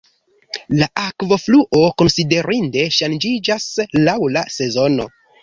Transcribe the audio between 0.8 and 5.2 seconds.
akvofluo konsiderinde ŝanĝiĝas laŭ la sezono.